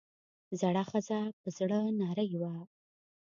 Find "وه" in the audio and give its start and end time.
2.41-2.53